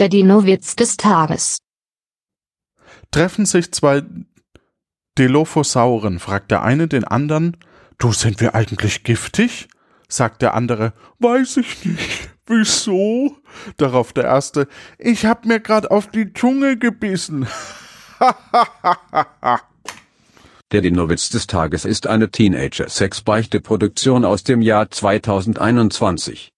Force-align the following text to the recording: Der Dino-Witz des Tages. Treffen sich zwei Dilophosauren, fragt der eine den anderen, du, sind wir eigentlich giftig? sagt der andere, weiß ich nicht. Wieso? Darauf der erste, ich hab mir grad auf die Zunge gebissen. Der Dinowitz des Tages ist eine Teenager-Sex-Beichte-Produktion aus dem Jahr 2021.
Der 0.00 0.08
Dino-Witz 0.08 0.76
des 0.76 0.96
Tages. 0.96 1.58
Treffen 3.10 3.44
sich 3.44 3.70
zwei 3.70 4.02
Dilophosauren, 5.18 6.18
fragt 6.18 6.50
der 6.50 6.62
eine 6.62 6.88
den 6.88 7.04
anderen, 7.04 7.58
du, 7.98 8.10
sind 8.10 8.40
wir 8.40 8.54
eigentlich 8.54 9.04
giftig? 9.04 9.68
sagt 10.08 10.40
der 10.40 10.54
andere, 10.54 10.94
weiß 11.18 11.58
ich 11.58 11.84
nicht. 11.84 12.30
Wieso? 12.46 13.36
Darauf 13.76 14.14
der 14.14 14.24
erste, 14.24 14.68
ich 14.98 15.26
hab 15.26 15.44
mir 15.44 15.60
grad 15.60 15.90
auf 15.90 16.06
die 16.06 16.32
Zunge 16.32 16.78
gebissen. 16.78 17.46
Der 20.72 20.80
Dinowitz 20.80 21.28
des 21.28 21.46
Tages 21.46 21.84
ist 21.84 22.06
eine 22.06 22.30
Teenager-Sex-Beichte-Produktion 22.30 24.24
aus 24.24 24.44
dem 24.44 24.62
Jahr 24.62 24.90
2021. 24.90 26.48